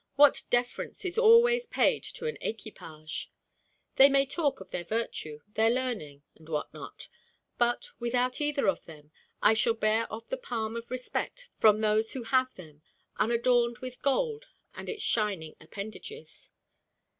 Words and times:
What 0.15 0.45
deference 0.49 1.05
is 1.05 1.15
always 1.19 1.67
paid 1.67 2.03
to 2.15 2.25
equipage! 2.25 3.29
They 3.97 4.09
may 4.09 4.25
talk 4.25 4.59
of 4.59 4.71
their 4.71 4.83
virtue, 4.83 5.41
their 5.53 5.69
learning, 5.69 6.23
and 6.35 6.49
what 6.49 6.73
not; 6.73 7.07
but, 7.59 7.89
without 7.99 8.41
either 8.41 8.67
of 8.67 8.83
them, 8.85 9.11
I 9.43 9.53
shall 9.53 9.75
bear 9.75 10.11
off 10.11 10.27
the 10.27 10.37
palm 10.37 10.75
of 10.75 10.89
respect 10.89 11.49
from 11.53 11.81
those 11.81 12.13
who 12.13 12.23
have 12.23 12.51
them, 12.55 12.81
unadorned 13.17 13.77
with 13.77 14.01
gold 14.01 14.47
and 14.73 14.89
its 14.89 15.03
shining 15.03 15.53
appendages. 15.61 16.49